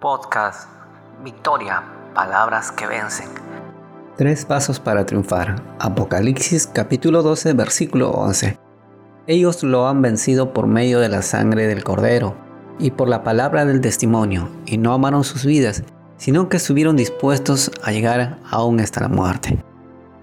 [0.00, 0.68] Podcast
[1.24, 1.82] Victoria,
[2.14, 3.28] palabras que vencen.
[4.18, 5.62] Tres pasos para triunfar.
[5.78, 8.58] Apocalipsis capítulo 12, versículo 11.
[9.26, 12.36] Ellos lo han vencido por medio de la sangre del cordero
[12.78, 15.82] y por la palabra del testimonio, y no amaron sus vidas,
[16.18, 19.64] sino que estuvieron dispuestos a llegar aún hasta la muerte.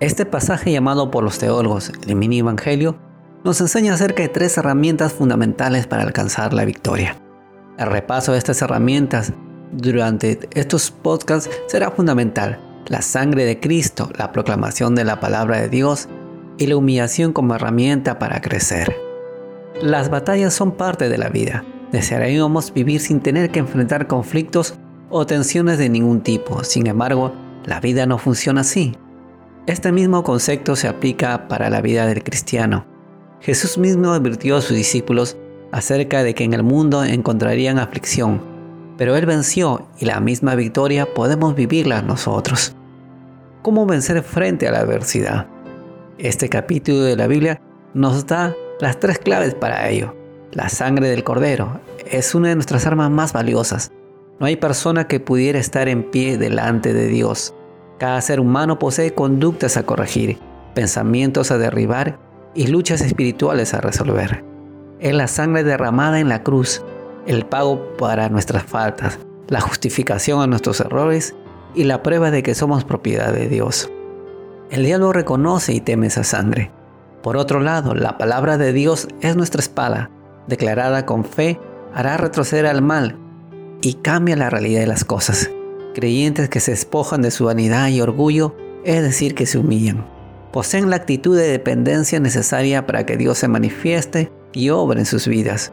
[0.00, 2.98] Este pasaje llamado por los teólogos el mini evangelio
[3.44, 7.16] nos enseña acerca de tres herramientas fundamentales para alcanzar la victoria.
[7.78, 9.32] El repaso de estas herramientas
[9.72, 12.58] durante estos podcasts será fundamental.
[12.86, 16.08] La sangre de Cristo, la proclamación de la palabra de Dios
[16.58, 18.96] y la humillación como herramienta para crecer.
[19.80, 21.64] Las batallas son parte de la vida.
[21.92, 24.74] Desearíamos vivir sin tener que enfrentar conflictos
[25.08, 26.64] o tensiones de ningún tipo.
[26.64, 27.32] Sin embargo,
[27.64, 28.96] la vida no funciona así.
[29.66, 32.86] Este mismo concepto se aplica para la vida del cristiano.
[33.40, 35.36] Jesús mismo advirtió a sus discípulos
[35.72, 38.42] acerca de que en el mundo encontrarían aflicción,
[39.00, 42.76] pero Él venció y la misma victoria podemos vivirla nosotros.
[43.62, 45.46] ¿Cómo vencer frente a la adversidad?
[46.18, 47.62] Este capítulo de la Biblia
[47.94, 50.14] nos da las tres claves para ello.
[50.52, 53.90] La sangre del cordero es una de nuestras armas más valiosas.
[54.38, 57.54] No hay persona que pudiera estar en pie delante de Dios.
[57.98, 60.38] Cada ser humano posee conductas a corregir,
[60.74, 62.18] pensamientos a derribar
[62.54, 64.44] y luchas espirituales a resolver.
[64.98, 66.84] Es la sangre derramada en la cruz,
[67.26, 69.18] el pago para nuestras faltas,
[69.48, 71.34] la justificación a nuestros errores
[71.74, 73.90] y la prueba de que somos propiedad de Dios.
[74.70, 76.70] El diablo reconoce y teme esa sangre.
[77.22, 80.10] Por otro lado, la palabra de Dios es nuestra espada,
[80.46, 81.60] declarada con fe,
[81.94, 83.18] hará retroceder al mal
[83.82, 85.50] y cambia la realidad de las cosas.
[85.94, 90.04] Creyentes que se despojan de su vanidad y orgullo, es decir, que se humillan
[90.52, 95.28] poseen la actitud de dependencia necesaria para que Dios se manifieste y obre en sus
[95.28, 95.72] vidas.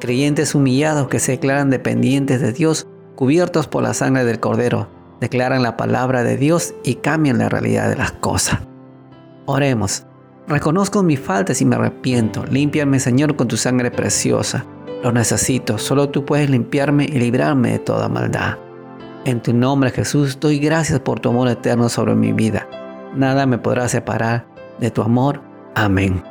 [0.00, 4.88] Creyentes humillados que se declaran dependientes de Dios, cubiertos por la sangre del Cordero,
[5.20, 8.60] declaran la palabra de Dios y cambian la realidad de las cosas.
[9.46, 10.06] Oremos.
[10.48, 12.44] Reconozco mis faltas y me arrepiento.
[12.46, 14.64] Límpiame, Señor, con tu sangre preciosa.
[15.02, 15.78] Lo necesito.
[15.78, 18.58] Solo tú puedes limpiarme y librarme de toda maldad.
[19.24, 22.66] En tu nombre, Jesús, doy gracias por tu amor eterno sobre mi vida
[23.14, 24.46] nada me podrá separar
[24.78, 25.40] de tu amor.
[25.74, 26.22] Amén.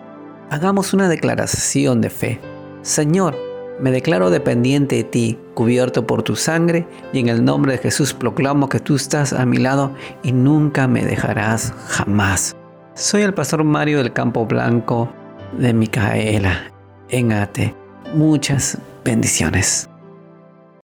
[0.49, 2.41] Hagamos una declaración de fe.
[2.81, 3.35] Señor,
[3.81, 8.13] me declaro dependiente de ti, cubierto por tu sangre, y en el nombre de Jesús
[8.13, 12.55] proclamo que tú estás a mi lado y nunca me dejarás jamás.
[12.95, 15.09] Soy el pastor Mario del Campo Blanco
[15.57, 16.71] de Micaela,
[17.09, 17.75] en Ate.
[18.13, 19.89] Muchas bendiciones.